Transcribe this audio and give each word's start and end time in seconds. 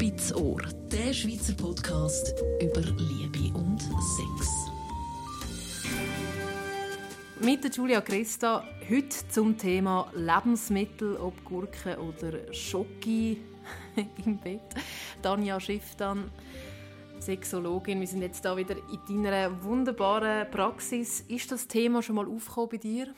Spitz 0.00 0.32
Ohr, 0.32 0.62
der 0.92 1.12
Schweizer 1.12 1.54
Podcast 1.54 2.32
über 2.62 2.82
Liebe 2.82 3.52
und 3.58 3.80
Sex. 3.80 4.70
Mit 7.40 7.64
der 7.64 7.72
Julia 7.72 8.00
Christa 8.00 8.62
heute 8.88 9.28
zum 9.28 9.58
Thema 9.58 10.08
Lebensmittel, 10.14 11.16
ob 11.16 11.44
Gurken 11.44 11.96
oder 11.96 12.54
Schoki 12.54 13.42
im 14.24 14.38
Bett. 14.38 14.60
Tanja 15.20 15.58
Schifftan, 15.58 16.30
Sexologin, 17.18 17.98
wir 17.98 18.06
sind 18.06 18.22
jetzt 18.22 18.44
da 18.44 18.56
wieder 18.56 18.76
in 19.08 19.24
deiner 19.24 19.64
wunderbaren 19.64 20.48
Praxis. 20.48 21.22
Ist 21.22 21.50
das 21.50 21.66
Thema 21.66 22.04
schon 22.04 22.14
mal 22.14 22.28
aufgekommen 22.28 22.68
bei 22.70 22.76
dir? 22.76 23.14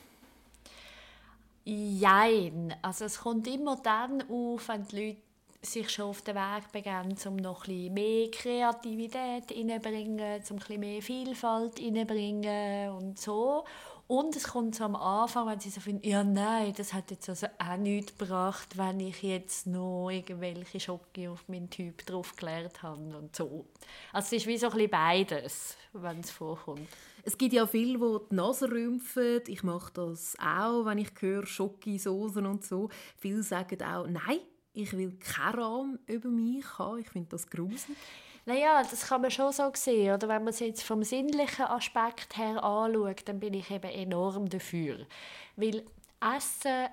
Jein. 1.63 2.73
Also 2.81 3.05
es 3.05 3.19
kommt 3.19 3.47
immer 3.47 3.75
dann 3.75 4.23
auf, 4.27 4.67
wenn 4.67 4.87
die 4.87 4.95
Leute 4.95 5.30
sich 5.61 5.89
schon 5.89 6.05
auf 6.05 6.21
den 6.21 6.35
Weg 6.35 6.71
begeben, 6.71 7.15
um 7.25 7.35
noch 7.35 7.67
ein 7.67 7.93
mehr 7.93 8.31
Kreativität 8.31 9.51
reinzubringen, 9.51 10.41
um 10.49 10.59
ein 10.69 10.79
mehr 10.79 11.01
Vielfalt 11.01 11.79
reinzubringen 11.79 12.89
und 12.91 13.19
so. 13.19 13.63
Und 14.07 14.35
es 14.35 14.43
kommt 14.43 14.75
so 14.75 14.83
am 14.83 14.97
Anfang, 14.97 15.47
wenn 15.47 15.61
sie 15.61 15.69
so 15.69 15.79
finden, 15.79 16.05
ja 16.05 16.21
nein, 16.21 16.73
das 16.75 16.93
hat 16.93 17.11
jetzt 17.11 17.29
also 17.29 17.47
auch 17.59 17.77
nichts 17.77 18.17
gebracht, 18.17 18.77
wenn 18.77 18.99
ich 18.99 19.23
jetzt 19.23 19.67
noch 19.67 20.09
irgendwelche 20.09 20.81
Schocke 20.81 21.29
auf 21.29 21.47
meinen 21.47 21.69
Typ 21.69 22.05
draufgeklärt 22.05 22.83
habe 22.83 23.15
und 23.15 23.33
so. 23.33 23.65
Also 24.11 24.35
es 24.35 24.41
ist 24.41 24.47
wie 24.47 24.57
so 24.57 24.67
ein 24.67 24.73
bisschen 24.73 24.89
beides, 24.89 25.77
wenn 25.93 26.19
es 26.19 26.29
vorkommt. 26.29 26.89
Es 27.23 27.37
gibt 27.37 27.53
ja 27.53 27.65
viele, 27.65 27.99
die 27.99 28.17
die 28.31 28.35
Nase 28.35 28.69
rümpfen. 28.69 29.43
Ich 29.47 29.63
mache 29.63 29.93
das 29.93 30.35
auch, 30.39 30.85
wenn 30.85 30.97
ich 30.97 31.11
höre 31.17 31.45
Schocke, 31.45 31.97
Soßen 31.97 32.45
und 32.45 32.65
so. 32.65 32.89
Viele 33.15 33.43
sagen 33.43 33.81
auch, 33.81 34.07
nein, 34.07 34.39
ich 34.73 34.93
will 34.93 35.17
keinen 35.17 35.59
Rahmen 35.59 35.99
über 36.07 36.29
mich 36.29 36.65
haben. 36.77 36.99
Ich 36.99 37.09
finde 37.09 37.29
das 37.29 37.49
gruselig. 37.49 37.97
Naja, 38.45 38.81
das 38.81 39.07
kann 39.07 39.21
man 39.21 39.29
schon 39.31 39.51
so 39.51 39.71
sehen. 39.73 40.13
Oder 40.13 40.27
wenn 40.27 40.43
man 40.43 40.53
es 40.53 40.59
jetzt 40.59 40.83
vom 40.83 41.03
sinnlichen 41.03 41.65
Aspekt 41.65 42.37
her 42.37 42.63
anschaut, 42.63 43.21
dann 43.25 43.39
bin 43.39 43.53
ich 43.53 43.69
eben 43.69 43.91
enorm 43.91 44.49
dafür. 44.49 45.05
Weil 45.55 45.83
Essen 46.19 46.87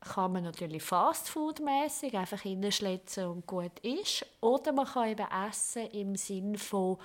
kann 0.00 0.32
man 0.32 0.44
natürlich 0.44 0.82
fastfood-mäßig 0.82 2.16
einfach 2.16 2.40
hineinschlitzen 2.40 3.26
und 3.26 3.46
gut 3.46 3.78
ist. 3.80 4.26
Oder 4.40 4.72
man 4.72 4.86
kann 4.86 5.08
eben 5.08 5.26
essen 5.48 5.86
im 5.88 6.16
Sinn 6.16 6.56
von 6.56 6.98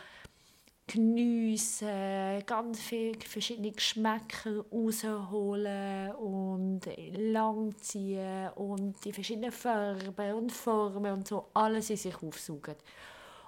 geniessen, 0.91 2.43
ganz 2.45 2.79
viele 2.81 3.19
verschiedene 3.19 3.71
Geschmäcker 3.71 4.65
rausholen 4.71 6.11
und 6.15 6.81
langziehen 7.15 8.49
und 8.55 8.95
die 9.05 9.13
verschiedenen 9.13 9.51
Farben 9.51 10.33
und 10.33 10.51
Formen 10.51 11.13
und 11.13 11.27
so 11.27 11.49
alles 11.53 11.89
in 11.91 11.97
sich 11.97 12.15
aufsaugen. 12.21 12.75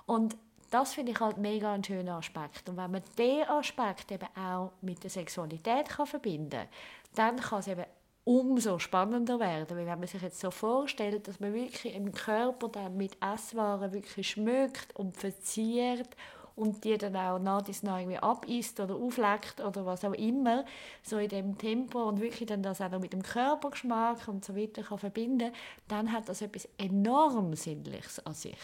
Und 0.05 0.37
das 0.69 0.93
finde 0.93 1.11
ich 1.11 1.19
halt 1.19 1.37
mega 1.37 1.73
ein 1.73 1.83
schöner 1.83 2.17
Aspekt. 2.17 2.69
Und 2.69 2.77
wenn 2.77 2.91
man 2.91 3.01
diesen 3.17 3.49
Aspekt 3.49 4.11
eben 4.11 4.27
auch 4.37 4.71
mit 4.81 5.03
der 5.03 5.09
Sexualität 5.09 5.89
kann 5.89 6.05
verbinden 6.05 6.49
kann, 6.51 6.67
dann 7.15 7.37
kann 7.37 7.59
es 7.59 7.67
eben 7.67 7.85
umso 8.23 8.77
spannender 8.79 9.39
werden. 9.39 9.77
Weil 9.77 9.87
wenn 9.87 9.99
man 9.99 10.07
sich 10.07 10.21
jetzt 10.21 10.39
so 10.39 10.51
vorstellt, 10.51 11.27
dass 11.27 11.39
man 11.39 11.53
wirklich 11.53 11.93
im 11.95 12.11
Körper 12.11 12.69
dann 12.69 12.95
mit 12.95 13.17
Esswaren 13.21 13.91
wirklich 13.91 14.29
schmückt 14.29 14.95
und 14.95 15.17
verziert 15.17 16.15
und 16.55 16.83
die 16.83 16.97
dann 16.97 17.15
auch 17.15 17.39
nach 17.39 17.61
dies 17.61 17.83
nach 17.83 17.99
irgendwie 17.99 18.19
abisst 18.19 18.79
oder 18.79 18.95
aufleckt 18.95 19.61
oder 19.61 19.85
was 19.85 20.05
auch 20.05 20.13
immer, 20.13 20.65
so 21.03 21.17
in 21.17 21.29
dem 21.29 21.57
Tempo 21.57 22.03
und 22.03 22.21
wirklich 22.21 22.47
dann 22.47 22.63
das 22.63 22.81
auch 22.81 22.91
noch 22.91 22.99
mit 22.99 23.13
dem 23.13 23.23
Körpergeschmack 23.23 24.27
und 24.27 24.43
so 24.43 24.55
weiter 24.55 24.83
kann 24.83 24.99
verbinden, 24.99 25.51
dann 25.87 26.11
hat 26.11 26.29
das 26.29 26.41
etwas 26.41 26.67
enorm 26.77 27.55
Sinnliches 27.55 28.25
an 28.25 28.33
sich. 28.33 28.57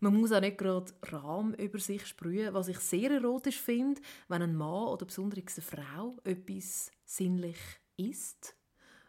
Man 0.00 0.20
muss 0.20 0.32
auch 0.32 0.40
nicht 0.40 0.58
gerade 0.58 0.92
Rahm 1.02 1.54
über 1.54 1.78
sich 1.78 2.06
sprühen, 2.06 2.52
was 2.52 2.68
ich 2.68 2.78
sehr 2.78 3.10
erotisch 3.10 3.60
finde, 3.60 4.00
wenn 4.28 4.42
ein 4.42 4.54
Mann 4.54 4.88
oder 4.88 5.06
besonders 5.06 5.56
eine 5.56 5.64
Frau 5.64 6.16
etwas 6.24 6.90
sinnlich 7.06 7.56
isst 7.96 8.54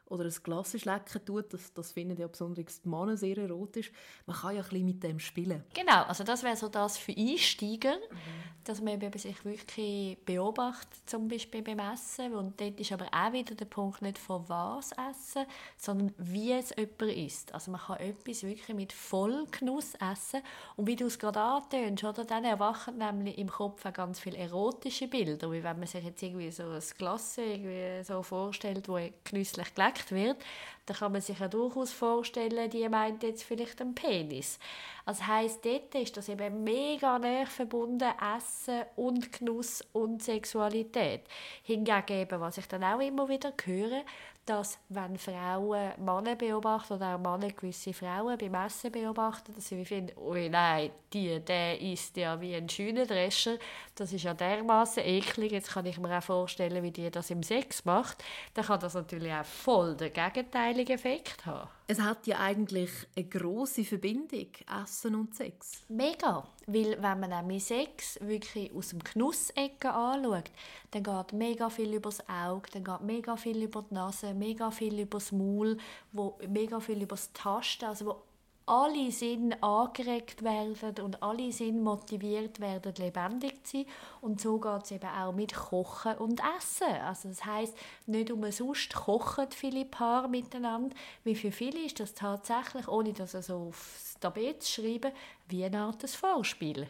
oder 0.08 0.26
ein 0.26 0.34
Glas 0.44 0.74
lecken 0.74 1.26
tut, 1.26 1.54
das, 1.54 1.74
das 1.74 1.92
finden 1.92 2.18
ja 2.18 2.28
besonders 2.28 2.82
die 2.82 2.90
Männer 2.90 3.18
sehr 3.18 3.38
erotisch. 3.38 3.92
Man 4.26 4.36
kann 4.36 4.56
ja 4.56 4.62
ein 4.62 4.70
bisschen 4.70 4.86
mit 4.86 5.04
dem 5.04 5.20
spielen. 5.20 5.64
Genau, 5.74 6.04
also 6.04 6.24
das 6.24 6.44
wäre 6.44 6.56
so 6.56 6.68
das 6.68 6.98
für 6.98 7.14
Einsteiger, 7.16 7.96
mhm. 7.96 8.64
dass 8.64 8.82
man 8.82 9.02
eben 9.02 9.18
sich 9.18 9.44
wirklich 9.44 10.18
beobachtet, 10.26 11.10
zum 11.10 11.28
Beispiel 11.28 11.62
beim 11.62 11.80
Essen. 11.80 12.36
Und 12.36 12.60
dort 12.62 12.80
ist 12.80 12.92
aber 12.92 13.08
auch 13.12 13.34
wieder 13.34 13.56
der 13.56 13.66
Punkt 13.66 14.02
nicht 14.02 14.18
von 14.18 14.48
was 14.48 14.92
essen, 14.92 15.46
sondern 15.78 16.14
wie 16.18 16.52
es 16.52 16.74
jemand 16.78 17.02
isst. 17.02 17.54
Also 17.54 17.72
man 17.72 17.82
kann 17.82 17.98
etwas 17.98 18.44
wirklich 18.44 18.76
mit 18.76 18.94
Vollgenuss 18.94 19.96
essen. 19.96 20.42
Und 20.76 20.88
wie 20.88 20.96
du 20.96 21.06
es 21.06 21.18
gerade 21.18 21.40
antönst, 21.40 22.04
oder, 22.04 22.26
dann 22.26 22.44
erwachen 22.44 22.98
nämlich 22.98 23.38
im 23.38 23.50
Kopf 23.50 23.86
auch 23.86 23.94
ganz 23.94 24.20
viele 24.20 24.38
erotische 24.38 25.08
Bilder. 25.08 25.52
Wie 25.52 25.64
wenn 25.64 25.80
man 25.80 25.88
sich 25.88 26.04
jetzt 26.04 26.22
irgendwie 26.22 26.52
so 26.52 26.70
ein 26.70 26.84
Glas 26.98 27.38
irgendwie 27.38 28.04
so 28.04 28.22
vorstellt, 28.22 28.88
wo 28.88 29.00
genüsslich 29.24 29.74
gelegt 29.74 29.95
gefragt 29.96 30.12
wird, 30.12 30.38
dann 30.86 30.98
kann 30.98 31.12
man 31.14 31.22
sich 31.22 31.40
ja 31.40 31.48
durchaus 31.48 31.92
vorstellen, 31.92 32.70
die 32.70 32.88
meint 32.90 33.24
jetzt 33.24 33.44
vielleicht 33.44 33.82
einen 33.82 33.96
Penis. 33.96 34.60
Also 35.06 35.26
heisst, 35.26 35.66
dort 35.66 35.96
ist 35.96 36.16
das 36.16 36.30
eben 36.30 36.64
mega 36.64 37.18
näher 37.18 37.48
verbunden, 37.48 38.12
Essen 38.38 38.84
und 38.96 39.32
Genuss 39.32 39.84
und 39.94 40.22
Sexualität. 40.22 41.22
Hingegen 41.64 42.20
eben, 42.20 42.40
was 42.40 42.58
ich 42.58 42.68
dann 42.68 42.84
auch 42.84 43.00
immer 43.00 43.28
wieder 43.28 43.52
höre, 43.64 44.04
dass 44.46 44.80
wenn 44.90 45.18
Frauen 45.18 45.92
Männer 45.98 46.36
beobachten 46.36 46.94
oder 46.94 47.16
auch 47.16 47.20
Männer 47.20 47.52
gewisse 47.52 47.94
Frauen 47.94 48.38
beim 48.38 48.54
Essen 48.54 48.92
beobachten, 48.92 49.54
dass 49.54 49.68
sie 49.68 49.84
finden, 49.84 50.16
oh 50.18 50.34
nein, 50.34 50.92
die, 51.12 51.40
der 51.40 51.82
isst 51.82 52.16
ja 52.18 52.40
wie 52.40 52.56
ein 52.56 52.70
Schünendrescher, 52.70 53.58
das 53.96 54.14
ist 54.14 54.24
ja 54.24 54.34
dermaßen 54.34 55.04
eklig, 55.04 55.52
jetzt 55.52 55.72
kann 55.72 55.86
ich 55.86 55.98
mir 55.98 56.18
auch 56.18 56.24
vorstellen, 56.24 56.84
wie 56.84 56.92
die 56.92 57.10
das 57.10 57.30
im 57.32 57.44
Sex 57.44 57.86
macht, 57.86 58.24
dann 58.54 58.66
kann 58.66 58.80
das 58.80 58.94
natürlich 58.94 59.34
auch 59.34 59.46
voll 59.46 59.96
den 59.96 60.14
gegenteiligen 60.14 60.96
Effekt 60.96 61.46
haben. 61.46 61.70
Es 61.88 62.02
hat 62.02 62.26
ja 62.26 62.40
eigentlich 62.40 62.90
eine 63.16 63.28
große 63.28 63.84
Verbindung, 63.84 64.48
Essen 64.84 65.14
und 65.14 65.36
Sex. 65.36 65.84
Mega, 65.88 66.48
weil 66.66 66.94
wenn 67.00 67.20
man 67.20 67.30
nämlich 67.30 67.66
Sex 67.66 68.20
wirklich 68.22 68.74
aus 68.74 68.90
dem 68.90 69.04
Genussecken 69.04 69.92
anschaut, 69.92 70.50
dann 70.90 71.04
geht 71.04 71.34
mega 71.34 71.70
viel 71.70 71.94
über 71.94 72.10
das 72.10 72.28
Auge, 72.28 72.70
dann 72.74 72.84
geht 72.84 73.02
mega 73.02 73.38
viel 73.38 73.62
über 73.62 73.86
die 73.88 73.94
Nase, 73.94 74.34
mega 74.34 74.72
viel 74.72 75.00
über 75.00 75.20
das 75.20 75.32
Maul, 75.32 75.78
wo 76.12 76.40
mega 76.50 76.80
viel 76.80 77.04
über 77.04 77.16
das 77.16 77.32
Tasten, 77.34 77.86
also 77.86 78.06
wo 78.08 78.22
alle 78.68 79.12
Sinne 79.12 79.62
angeregt 79.62 80.44
werden 80.44 81.04
und 81.04 81.22
alle 81.22 81.52
Sinne 81.52 81.82
motiviert 81.82 82.60
werden, 82.60 82.94
lebendig 82.98 83.66
zu 83.66 83.78
sein. 83.78 83.86
Und 84.22 84.42
so 84.42 84.60
geht 84.60 84.84
es 84.84 84.92
eben 84.92 85.10
auch 85.10 85.34
mit 85.34 85.54
Kochen 85.54 86.18
und 86.18 86.42
Essen. 86.58 86.96
Also 87.04 87.30
das 87.30 87.46
heißt 87.46 87.78
nicht 88.08 88.32
umsonst 88.32 88.94
kochen 88.94 89.52
viele 89.52 89.86
Paare 89.86 90.30
miteinander. 90.30 90.96
Wie 91.24 91.36
für 91.36 91.52
viele 91.52 91.86
ist 91.86 92.00
das 92.00 92.14
tatsächlich, 92.14 92.88
ohne 92.88 93.14
das 93.14 93.36
also 93.36 93.68
aufs 93.68 94.16
Tabet 94.20 94.64
zu 94.64 94.82
schreiben, 94.82 95.12
wie 95.48 95.64
eine 95.64 95.80
Art 95.80 96.10
Vorspiel. 96.10 96.88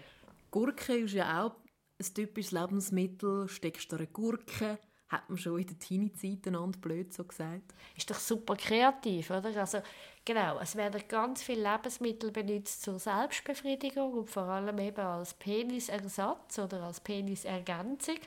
Gurke 0.52 0.98
ist 0.98 1.14
ja 1.14 1.44
auch 1.44 1.52
ein 2.00 2.14
typisches 2.14 2.52
Lebensmittel. 2.52 3.50
Steckst 3.50 3.92
du 3.92 3.98
eine 3.98 4.08
Gurke 4.08 4.80
hat 5.08 5.30
man 5.30 5.38
schon 5.38 5.60
in 5.60 5.68
der 5.68 5.80
Teenie-Zeit 5.80 6.82
blöd 6.82 7.14
so 7.14 7.24
gesagt. 7.24 7.74
Ist 7.96 8.10
doch 8.10 8.20
super 8.20 8.56
kreativ, 8.56 9.30
oder? 9.30 9.56
Also, 9.56 9.80
genau, 10.24 10.60
es 10.60 10.76
werden 10.76 11.04
ganz 11.08 11.44
viele 11.44 11.72
Lebensmittel 11.72 12.32
benutzt 12.32 12.82
zur 12.82 13.00
Selbstbefriedigung 13.00 14.14
und 14.14 14.30
vor 14.30 14.44
allem 14.44 14.78
eben 14.80 15.02
als 15.02 15.34
Penisersatz 15.36 16.58
oder 16.60 16.84
als 16.84 17.00
Penisergänzung. 17.00 18.18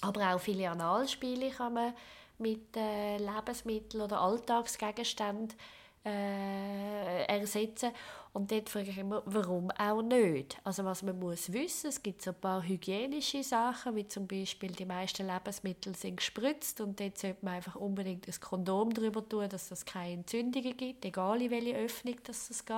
Aber 0.00 0.34
auch 0.34 0.40
viele 0.40 0.70
Analspiele 0.70 1.50
kann 1.50 1.74
man 1.74 1.94
mit 2.38 2.76
äh, 2.76 3.18
Lebensmitteln 3.18 4.02
oder 4.02 4.20
Alltagsgegenständen 4.20 5.56
äh, 6.04 7.24
ersetzen. 7.24 7.90
Und 8.32 8.52
dort 8.52 8.68
frage 8.68 8.90
ich 8.90 8.98
immer, 8.98 9.22
warum 9.26 9.70
auch 9.72 10.02
nicht? 10.02 10.58
Also 10.64 10.84
was 10.84 11.02
man 11.02 11.18
muss 11.18 11.52
wissen, 11.52 11.88
es 11.88 12.02
gibt 12.02 12.22
so 12.22 12.30
ein 12.30 12.40
paar 12.40 12.62
hygienische 12.62 13.42
Sachen, 13.42 13.96
wie 13.96 14.06
zum 14.06 14.26
Beispiel 14.26 14.70
die 14.72 14.84
meisten 14.84 15.26
Lebensmittel 15.26 15.94
sind 15.94 16.16
gespritzt 16.16 16.80
und 16.80 17.00
dort 17.00 17.18
sollte 17.18 17.44
man 17.44 17.54
einfach 17.54 17.74
unbedingt 17.76 18.28
ein 18.28 18.40
Kondom 18.40 18.92
drüber 18.92 19.26
tun, 19.28 19.48
dass 19.48 19.70
es 19.70 19.84
keine 19.84 20.14
Entzündungen 20.14 20.76
gibt, 20.76 21.04
egal 21.04 21.42
in 21.42 21.50
welche 21.50 21.76
Öffnung 21.76 22.16
das 22.24 22.50
es 22.50 22.64
geht. 22.64 22.76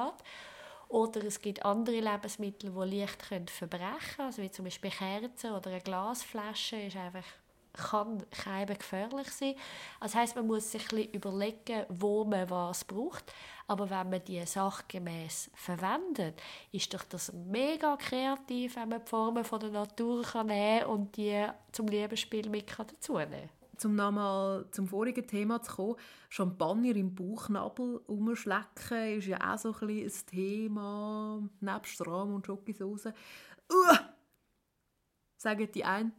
Oder 0.89 1.25
es 1.25 1.41
gibt 1.41 1.65
andere 1.65 2.01
Lebensmittel, 2.01 2.71
die 2.71 2.97
leicht 2.99 3.23
verbrechen 3.23 3.89
können, 4.17 4.27
also 4.27 4.43
wie 4.43 4.51
zum 4.51 4.65
Beispiel 4.65 4.91
Kerzen 4.91 5.53
oder 5.53 5.71
eine 5.71 5.81
Glasflasche 5.81 6.77
ist 6.77 6.97
einfach 6.97 7.25
kann 7.73 8.25
Keimen 8.31 8.77
gefährlich 8.77 9.31
sein. 9.31 9.55
Das 10.01 10.15
heißt, 10.15 10.37
man 10.37 10.47
muss 10.47 10.71
sich 10.71 10.93
ein 10.93 11.11
überlegen, 11.13 11.87
wo 11.89 12.25
man 12.25 12.49
was 12.51 12.85
braucht. 12.85 13.33
Aber 13.67 13.89
wenn 13.89 14.11
man 14.11 14.25
die 14.25 14.45
sachgemäß 14.45 15.51
verwendet, 15.55 16.41
ist 16.73 16.93
doch 16.93 17.05
das 17.05 17.33
mega 17.33 17.97
kreativ, 17.97 18.77
wenn 18.77 18.89
man 18.89 19.01
die 19.05 19.09
Formen 19.09 19.45
von 19.45 19.61
der 19.61 19.71
Natur 19.71 20.23
kann 20.23 20.51
und 20.85 21.17
die 21.17 21.47
zum 21.73 21.87
Liebesspiel 21.87 22.49
mit 22.49 22.67
dazu 22.77 23.19
nehmen 23.19 23.49
zum 23.81 23.95
nochmal 23.97 24.67
zum 24.71 24.87
vorigen 24.87 25.27
Thema 25.27 25.63
zu 25.63 25.75
kommen, 25.75 25.97
Champagner 26.29 26.95
im 26.97 27.15
Bauchnabel 27.15 27.97
umschlecken 28.07 29.17
ist 29.17 29.27
ja 29.27 29.39
auch 29.41 29.59
so 29.59 29.75
ein, 29.81 29.89
ein 29.89 30.13
Thema, 30.27 31.43
nebst 31.61 32.07
Rahm 32.07 32.35
und 32.35 32.47
Schokosauce. 32.47 33.07
Uh! 33.73 33.97
Sagen 35.37 35.73
die 35.73 35.85
einen 35.85 36.13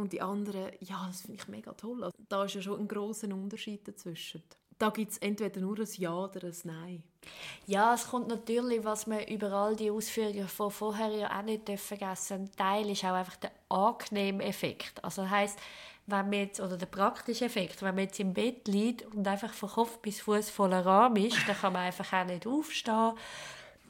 und 0.00 0.12
die 0.12 0.20
anderen, 0.20 0.72
ja, 0.80 1.04
das 1.06 1.22
finde 1.22 1.36
ich 1.40 1.48
mega 1.48 1.72
toll. 1.72 2.04
Also, 2.04 2.16
da 2.28 2.44
ist 2.44 2.54
ja 2.54 2.62
schon 2.62 2.80
ein 2.80 2.88
großer 2.88 3.28
Unterschied 3.28 3.86
dazwischen. 3.86 4.42
Da 4.78 4.88
gibt 4.88 5.12
es 5.12 5.18
entweder 5.18 5.60
nur 5.60 5.78
ein 5.78 5.88
Ja 5.98 6.24
oder 6.24 6.46
ein 6.46 6.56
Nein. 6.64 7.02
Ja, 7.66 7.92
es 7.92 8.08
kommt 8.08 8.28
natürlich, 8.28 8.82
was 8.82 9.06
man 9.06 9.22
über 9.24 9.52
all 9.52 9.76
die 9.76 9.90
Ausführungen 9.90 10.48
von 10.48 10.70
vorher 10.70 11.10
ja 11.10 11.38
auch 11.38 11.42
nicht 11.42 11.68
vergessen 11.78 12.44
Ein 12.44 12.56
Teil 12.56 12.90
ist 12.90 13.04
auch 13.04 13.12
einfach 13.12 13.36
der 13.36 13.52
angenehme 13.68 14.42
Effekt. 14.42 15.04
Also 15.04 15.22
das 15.22 15.30
heisst, 15.30 15.58
wenn 16.06 16.30
man 16.30 16.32
jetzt, 16.32 16.60
oder 16.60 16.78
der 16.78 16.86
praktische 16.86 17.44
Effekt, 17.44 17.82
wenn 17.82 17.94
man 17.94 18.04
jetzt 18.04 18.18
im 18.20 18.32
Bett 18.32 18.66
liegt 18.68 19.02
und 19.14 19.28
einfach 19.28 19.52
von 19.52 19.68
Kopf 19.68 19.98
bis 19.98 20.22
Fuß 20.22 20.48
voller 20.48 20.84
Rahm 20.84 21.16
ist, 21.16 21.46
dann 21.46 21.56
kann 21.56 21.74
man 21.74 21.82
einfach 21.82 22.10
auch 22.14 22.24
nicht 22.24 22.46
aufstehen. 22.46 23.12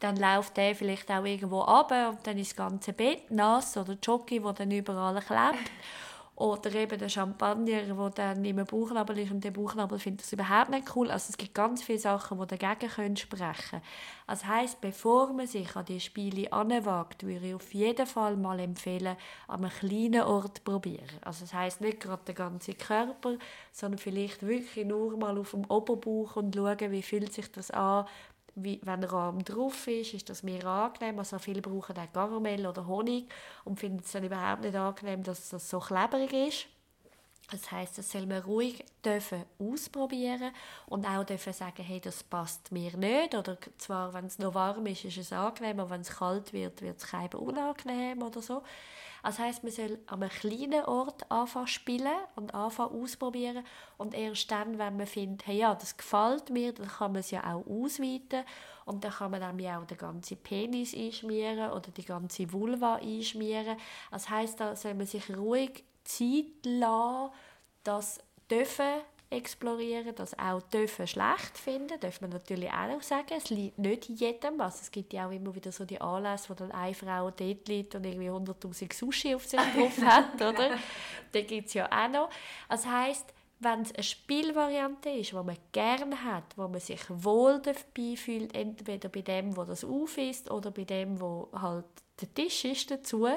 Dann 0.01 0.17
läuft 0.17 0.57
der 0.57 0.75
vielleicht 0.75 1.11
auch 1.11 1.25
irgendwo 1.25 1.63
ab 1.63 1.93
und 1.93 2.27
dann 2.27 2.39
ist 2.39 2.51
das 2.51 2.57
ganze 2.57 2.93
Bett 2.93 3.31
nass 3.31 3.77
oder 3.77 3.97
Jockey, 4.03 4.43
wo 4.43 4.53
dann 4.53 4.71
überall 4.71 5.21
klebt. 5.21 5.71
Oder 6.41 6.75
eben 6.75 6.99
der 6.99 7.11
Champagner, 7.11 7.83
der 7.83 8.11
dann 8.11 8.43
im 8.47 8.65
Bauchnabel 8.65 9.19
ist 9.19 9.31
und 9.31 9.45
der 9.45 9.51
Bauchnabel 9.51 9.99
findet 9.99 10.23
das 10.23 10.33
überhaupt 10.33 10.71
nicht 10.71 10.97
cool. 10.97 11.11
Also 11.11 11.27
es 11.29 11.37
gibt 11.37 11.53
ganz 11.53 11.83
viele 11.83 11.99
Sachen, 11.99 12.41
die 12.41 12.57
dagegen 12.57 12.91
können 12.91 13.17
sprechen. 13.19 13.83
Das 14.27 14.47
heisst, 14.47 14.81
bevor 14.81 15.35
man 15.35 15.47
sich 15.47 15.77
an 15.77 15.85
die 15.85 16.01
Spiele 16.01 16.51
anwagt, 16.51 17.27
würde 17.27 17.49
ich 17.49 17.55
auf 17.55 17.75
jeden 17.75 18.07
Fall 18.07 18.39
mal 18.39 18.59
empfehlen, 18.59 19.19
an 19.49 19.65
einem 19.65 19.71
kleinen 19.71 20.23
Ort 20.23 20.65
probieren. 20.65 21.11
Also 21.21 21.45
das 21.45 21.53
heisst 21.53 21.83
nicht 21.83 22.01
gerade 22.01 22.25
den 22.25 22.37
ganzen 22.37 22.79
Körper, 22.79 23.37
sondern 23.71 23.99
vielleicht 23.99 24.43
wirklich 24.47 24.87
nur 24.87 25.19
mal 25.19 25.37
auf 25.37 25.51
dem 25.51 25.67
Oberbauch 25.67 26.37
und 26.37 26.55
schauen, 26.55 26.91
wie 26.91 27.03
fühlt 27.03 27.35
sich 27.35 27.53
das 27.53 27.71
an, 27.71 28.07
wie, 28.55 28.81
wenn 28.85 29.05
Rahm 29.05 29.45
drauf 29.45 29.87
ist, 29.87 30.15
ist 30.15 30.29
das 30.29 30.43
mehr 30.43 30.65
angenehm. 30.65 31.19
Also 31.19 31.39
viele 31.39 31.63
brauchen 31.63 31.97
auch 31.97 32.13
Karamell 32.13 32.67
oder 32.67 32.87
Honig 32.87 33.29
und 33.65 33.79
finden 33.79 34.01
es 34.05 34.13
dann 34.13 34.25
überhaupt 34.25 34.63
nicht 34.63 34.77
angenehm, 34.77 35.23
dass 35.23 35.51
das 35.51 35.69
so 35.69 35.79
klebrig 35.81 36.33
ist. 36.33 36.67
Das 37.51 37.71
heißt, 37.71 37.99
das 37.99 38.11
soll 38.11 38.27
man 38.27 38.43
ruhig 38.43 38.85
dürfen 39.05 39.45
ausprobieren 39.59 40.53
und 40.87 41.07
auch 41.07 41.25
dürfen 41.25 41.53
sagen, 41.53 41.83
hey, 41.83 42.01
das 42.01 42.23
passt 42.23 42.71
mir 42.71 42.97
nicht. 42.97 43.35
Oder 43.35 43.59
zwar, 43.79 44.15
wenn 44.15 44.27
es 44.27 44.39
noch 44.39 44.55
warm 44.55 44.87
ist, 44.87 45.05
ist 45.05 45.17
es 45.19 45.33
angenehm, 45.33 45.81
aber 45.81 45.91
wenn 45.91 46.03
es 46.03 46.17
kalt 46.17 46.53
wird, 46.53 46.81
wird 46.83 46.99
es 46.99 47.07
keinem 47.07 47.41
unangenehm 47.41 48.23
oder 48.23 48.41
so. 48.41 48.63
Das 49.23 49.39
heißt, 49.39 49.63
man 49.65 49.73
soll 49.73 49.99
an 50.07 50.23
einem 50.23 50.31
kleinen 50.31 50.85
Ort 50.85 51.31
anfangen 51.31 51.67
spielen 51.67 52.09
und 52.37 52.55
anfangen 52.55 53.03
ausprobieren 53.03 53.65
und 53.99 54.15
erst 54.15 54.51
dann, 54.51 54.79
wenn 54.79 54.97
man 54.97 55.07
findet, 55.07 55.47
hey, 55.47 55.59
ja, 55.59 55.75
das 55.75 55.97
gefällt 55.97 56.51
mir, 56.51 56.73
dann 56.73 56.89
kann 56.89 57.13
man 57.13 57.21
es 57.21 57.31
ja 57.31 57.43
auch 57.45 57.67
ausweiten 57.67 58.45
und 58.87 59.05
dann 59.05 59.13
kann 59.13 59.31
man 59.31 59.41
nämlich 59.41 59.69
auch 59.69 59.85
den 59.85 59.99
ganzen 59.99 60.39
Penis 60.39 60.95
einschmieren 60.95 61.71
oder 61.71 61.91
die 61.91 62.05
ganze 62.05 62.51
Vulva 62.51 62.95
einschmieren. 62.97 63.77
Das 64.11 64.31
heißt, 64.31 64.59
da 64.59 64.75
soll 64.75 64.95
man 64.95 65.07
sich 65.07 65.29
ruhig 65.37 65.85
Zeit 66.05 66.65
lassen, 66.65 67.33
das 67.85 68.19
dürfen 68.51 69.03
explorieren, 69.31 70.13
das 70.17 70.37
auch 70.39 70.61
dürfen 70.63 71.07
schlecht 71.07 71.57
finden, 71.57 72.01
darf 72.01 72.21
man 72.21 72.31
natürlich 72.31 72.69
auch 72.71 72.89
noch 72.89 73.03
sagen. 73.03 73.35
Es 73.37 73.49
liegt 73.49 73.79
nicht 73.79 74.09
jedem. 74.09 74.61
Also 74.61 74.79
es 74.83 74.91
gibt 74.91 75.13
ja 75.13 75.29
auch 75.29 75.31
immer 75.31 75.55
wieder 75.55 75.71
so 75.71 75.85
die 75.85 76.01
Anlässe, 76.01 76.51
wo 76.51 76.55
dann 76.55 76.73
eine 76.73 76.95
Frau 76.95 77.31
dort 77.31 77.69
liegt 77.69 77.95
und 77.95 78.05
irgendwie 78.05 78.29
100'000 78.29 78.93
Sushi 78.93 79.35
auf 79.35 79.47
sich 79.47 79.61
drauf 79.77 80.03
hat, 80.03 80.35
oder? 80.35 80.71
Da 81.31 81.41
gibt 81.43 81.69
es 81.69 81.75
ja 81.75 81.87
auch 81.87 82.11
noch. 82.11 82.31
Das 82.69 82.87
heisst, 82.87 83.33
wenn 83.61 83.83
es 83.83 83.95
eine 83.95 84.03
Spielvariante 84.03 85.11
ist, 85.11 85.31
die 85.31 85.37
man 85.37 85.57
gerne 85.71 86.25
hat, 86.25 86.57
wo 86.57 86.67
man 86.67 86.81
sich 86.81 87.01
wohl 87.09 87.61
dabei 87.61 88.17
fühlt, 88.17 88.55
entweder 88.55 89.09
bei 89.09 89.21
dem, 89.21 89.57
wo 89.57 89.65
das 89.65 89.85
auf 89.85 90.19
ist, 90.19 90.51
oder 90.51 90.73
bei 90.73 90.85
dem, 90.85 91.21
wo 91.21 91.49
halt 91.53 91.85
der 92.21 92.35
Tisch 92.35 92.65
ist 92.65 92.91
dazu, 92.91 93.29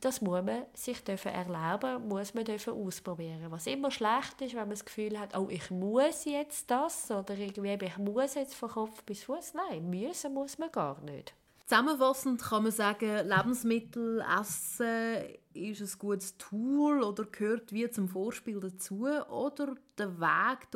das 0.00 0.20
muss 0.20 0.42
man 0.42 0.64
sich 0.74 1.02
dürfen 1.02 1.32
erlauben, 1.32 2.08
muss 2.08 2.34
man 2.34 2.44
dürfen 2.44 2.74
ausprobieren. 2.74 3.46
Was 3.50 3.66
immer 3.66 3.90
schlecht 3.90 4.40
ist, 4.40 4.52
wenn 4.52 4.60
man 4.60 4.70
das 4.70 4.84
Gefühl 4.84 5.18
hat, 5.18 5.36
oh, 5.36 5.48
ich 5.50 5.70
muss 5.70 6.24
jetzt 6.24 6.70
das 6.70 7.10
oder 7.10 7.36
irgendwie, 7.36 7.86
ich 7.86 7.98
muss 7.98 8.34
jetzt 8.34 8.54
von 8.54 8.70
Kopf 8.70 9.02
bis 9.04 9.24
Fuß. 9.24 9.54
Nein, 9.54 9.88
müssen 9.90 10.34
muss 10.34 10.58
man 10.58 10.70
gar 10.72 11.00
nicht. 11.00 11.34
Zusammenfassend 11.66 12.42
kann 12.42 12.64
man 12.64 12.72
sagen, 12.72 13.26
Lebensmittel 13.26 14.22
essen 14.38 15.24
ist 15.54 15.80
ein 15.80 15.98
gutes 15.98 16.36
Tool 16.36 17.02
oder 17.02 17.24
gehört 17.24 17.72
wie 17.72 17.88
zum 17.88 18.08
Vorspiel 18.08 18.60
dazu 18.60 19.06
oder 19.06 19.74
der 19.96 20.20
Weg 20.20 20.68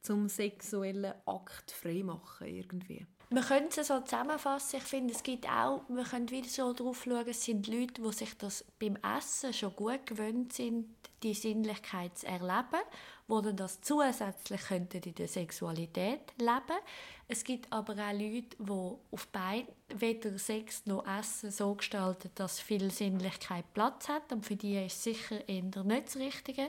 zum 0.00 0.28
sexuellen 0.28 1.14
Akt 1.26 1.72
freimachen 1.72 2.46
irgendwie. 2.46 3.04
Man 3.32 3.44
könnte 3.44 3.80
es 3.80 3.86
so 3.88 3.98
zusammenfassen. 4.00 4.76
Ich 4.76 4.82
finde, 4.82 5.14
es 5.14 5.22
gibt 5.22 5.48
auch, 5.48 5.88
man 5.88 6.04
könnte 6.04 6.34
wieder 6.34 6.48
so 6.48 6.74
drauf 6.74 7.04
schauen, 7.04 7.26
es 7.26 7.42
sind 7.42 7.66
Leute, 7.66 8.02
die 8.02 8.12
sich 8.12 8.36
das 8.36 8.62
beim 8.78 8.96
Essen 8.96 9.54
schon 9.54 9.74
gut 9.74 10.04
gewöhnt 10.04 10.52
sind, 10.52 10.94
die 11.22 11.32
Sinnlichkeit 11.32 12.18
zu 12.18 12.26
erleben, 12.26 12.82
die 13.28 13.42
dann 13.42 13.56
das 13.56 13.80
zusätzlich 13.80 14.60
könnten 14.60 15.00
in 15.02 15.14
der 15.14 15.28
Sexualität 15.28 16.20
leben. 16.38 16.78
Es 17.26 17.42
gibt 17.42 17.72
aber 17.72 17.94
auch 17.94 18.12
Leute, 18.12 18.54
die 18.58 18.96
auf 19.10 19.26
beiden, 19.28 19.72
weder 19.88 20.38
Sex 20.38 20.84
noch 20.84 21.06
Essen 21.06 21.50
so 21.50 21.74
gestalten, 21.74 22.30
dass 22.34 22.60
viel 22.60 22.90
Sinnlichkeit 22.90 23.64
Platz 23.72 24.10
hat 24.10 24.30
und 24.30 24.44
für 24.44 24.56
die 24.56 24.84
ist 24.84 25.02
sicher 25.02 25.48
eher 25.48 25.62
nicht 25.62 26.06
das 26.06 26.16
Richtige. 26.16 26.68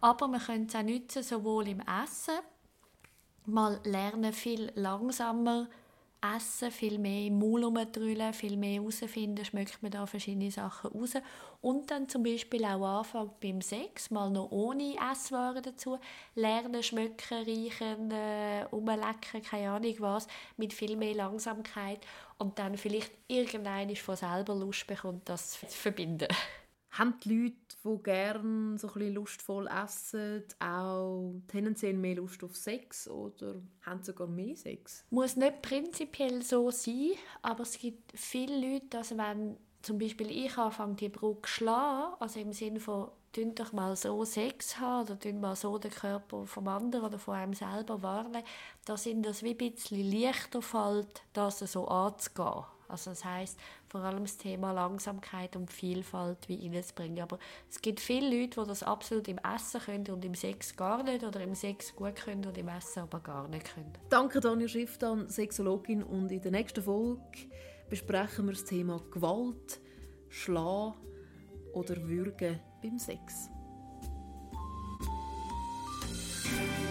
Aber 0.00 0.28
man 0.28 0.40
könnte 0.40 0.78
es 0.78 0.82
auch 0.82 0.88
nutzen, 0.88 1.22
sowohl 1.22 1.68
im 1.68 1.80
Essen, 1.80 2.38
mal 3.44 3.80
lernen, 3.84 4.32
viel 4.32 4.72
langsamer 4.76 5.68
essen, 6.22 6.70
viel 6.70 6.98
mehr 6.98 7.26
im 7.26 7.38
Maul 7.38 7.64
rumdrüllen, 7.64 8.32
viel 8.32 8.56
mehr 8.56 8.80
herausfinden, 8.80 9.44
schmeckt 9.44 9.82
man 9.82 9.90
da 9.90 10.06
verschiedene 10.06 10.50
Sachen 10.50 10.92
raus. 10.92 11.14
Und 11.60 11.90
dann 11.90 12.08
zum 12.08 12.22
Beispiel 12.22 12.64
auch 12.64 12.98
anfangen 12.98 13.30
beim 13.40 13.60
Sex, 13.60 14.10
mal 14.10 14.30
noch 14.30 14.50
ohne 14.50 14.96
Esswaren 15.12 15.62
dazu, 15.62 15.98
lernen, 16.34 16.82
schmecken, 16.82 17.44
riechen, 17.44 18.10
äh, 18.10 18.66
umlecken, 18.70 19.42
keine 19.42 19.70
Ahnung 19.70 19.94
was, 19.98 20.26
mit 20.56 20.72
viel 20.72 20.96
mehr 20.96 21.14
Langsamkeit 21.14 22.00
und 22.38 22.58
dann 22.58 22.76
vielleicht 22.76 23.12
irgendeiner 23.28 23.96
von 23.96 24.16
selber 24.16 24.54
Lust 24.54 24.86
bekommt, 24.86 25.28
das 25.28 25.52
zu 25.52 25.66
verbinden. 25.66 26.28
Haben 26.90 27.14
die 27.22 27.34
Leute, 27.34 27.56
die 27.84 28.02
gerne 28.02 28.78
so 28.78 28.92
ein 28.92 29.14
lustvoll 29.14 29.68
essen, 29.68 30.42
auch 30.58 31.34
tendenziell 31.46 31.94
mehr 31.94 32.16
Lust 32.16 32.42
auf 32.42 32.56
Sex 32.56 33.08
oder 33.08 33.62
haben 33.82 34.02
sogar 34.02 34.26
mehr 34.26 34.56
Sex? 34.56 35.04
Muss 35.10 35.36
nicht 35.36 35.62
prinzipiell 35.62 36.42
so 36.42 36.70
sein, 36.70 37.12
aber 37.42 37.62
es 37.62 37.78
gibt 37.78 38.12
viele 38.14 38.72
Leute, 38.72 38.86
dass 38.90 39.16
wenn 39.16 39.56
zum 39.82 39.98
Beispiel 39.98 40.30
ich 40.30 40.56
anfange, 40.58 40.96
die 40.96 41.08
Brücke 41.08 41.42
zu 41.42 41.48
schlagen, 41.48 42.14
also 42.18 42.40
im 42.40 42.52
Sinne 42.52 42.80
von 42.80 43.10
tun 43.32 43.54
doch 43.54 43.72
mal 43.72 43.96
so 43.96 44.24
Sex 44.24 44.78
haben 44.78 45.02
oder 45.02 45.18
tun 45.18 45.40
mal 45.40 45.56
so 45.56 45.78
den 45.78 45.90
Körper 45.90 46.46
vom 46.46 46.68
anderen 46.68 47.06
oder 47.06 47.18
von 47.18 47.34
einem 47.34 47.54
selber 47.54 48.02
warnen, 48.02 48.42
da 48.84 48.96
sind 48.96 49.24
das 49.24 49.42
wie 49.42 49.50
ein 49.50 49.56
bisschen 49.56 50.10
leichter 50.10 50.62
fällt, 50.62 51.22
das 51.32 51.60
so 51.60 51.86
anzugehen. 51.86 52.64
Also 52.90 53.10
das 53.10 53.24
heißt 53.24 53.58
vor 53.88 54.00
allem 54.02 54.24
das 54.24 54.36
Thema 54.36 54.72
Langsamkeit 54.72 55.56
und 55.56 55.72
Vielfalt 55.72 56.48
wie 56.48 56.68
reinzubringen. 56.68 57.20
Aber 57.22 57.38
es 57.68 57.80
gibt 57.80 58.00
viele 58.00 58.28
Leute, 58.40 58.60
die 58.60 58.68
das 58.68 58.82
absolut 58.82 59.28
im 59.28 59.38
Essen 59.38 59.80
können 59.80 60.08
und 60.08 60.24
im 60.24 60.34
Sex 60.34 60.76
gar 60.76 61.02
nicht 61.02 61.24
oder 61.24 61.40
im 61.40 61.54
Sex 61.54 61.94
gut 61.94 62.16
können 62.16 62.44
und 62.44 62.56
im 62.58 62.68
Essen 62.68 63.00
aber 63.00 63.20
gar 63.20 63.48
nicht 63.48 63.74
können. 63.74 63.92
Danke 64.08 64.40
Daniel 64.40 64.68
Schifftan, 64.68 65.28
Sexologin 65.28 66.02
und 66.02 66.30
in 66.30 66.42
der 66.42 66.50
nächsten 66.50 66.82
Folge 66.82 67.20
besprechen 67.88 68.46
wir 68.46 68.52
das 68.52 68.64
Thema 68.64 69.00
Gewalt, 69.10 69.80
Schlagen 70.28 70.94
oder 71.72 71.96
Würgen 72.08 72.60
beim 72.82 72.98
Sex. 72.98 73.50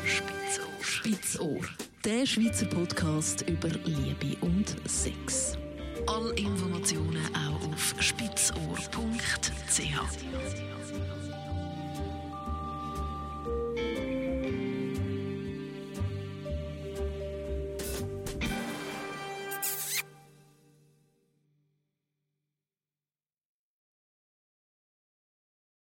Spitzohr. 0.04 0.82
Spitzohr. 0.82 1.60
Der 2.06 2.26
Schweizer 2.26 2.66
Podcast 2.66 3.42
über 3.48 3.70
Liebe 3.70 4.38
und 4.42 4.76
Sex. 4.86 5.58
Alle 6.10 6.32
Informationen 6.32 7.24
auch 7.36 7.72
auf 7.72 7.94
spitzohr.ch. 8.00 8.58